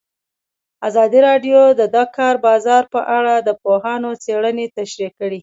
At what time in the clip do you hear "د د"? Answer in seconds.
1.79-1.97